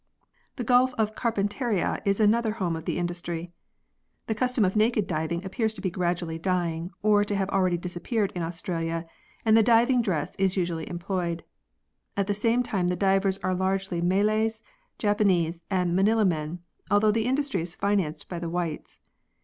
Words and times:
The 0.55 0.63
Gulf 0.63 0.95
of 0.97 1.13
Carpentaria 1.13 2.01
is 2.05 2.19
another 2.19 2.53
home 2.53 2.75
of 2.75 2.85
the 2.85 2.97
industry. 2.97 3.51
The 4.25 4.33
custom 4.33 4.65
of 4.65 4.75
naked 4.75 5.05
diving 5.05 5.45
appears 5.45 5.75
to 5.75 5.79
be 5.81 5.91
gradually 5.91 6.39
dying 6.39 6.89
or 7.03 7.23
to 7.23 7.35
have 7.35 7.51
already 7.51 7.77
disappeared 7.77 8.31
in 8.33 8.41
Australia, 8.41 9.05
and 9.45 9.55
the 9.55 9.61
diving 9.61 10.01
dress 10.01 10.35
is 10.37 10.57
usually 10.57 10.89
employed. 10.89 11.43
At 12.17 12.25
the 12.25 12.33
same 12.33 12.63
time 12.63 12.87
the 12.87 12.95
divers 12.95 13.37
are 13.43 13.53
largely 13.53 14.01
Malays, 14.01 14.63
Japanese, 14.97 15.65
and 15.69 15.95
Manila 15.95 16.25
men, 16.25 16.61
although 16.89 17.11
the 17.11 17.27
industry 17.27 17.61
is 17.61 17.75
financed 17.75 18.27
by 18.27 18.39
the 18.39 18.49
Whites. 18.49 19.01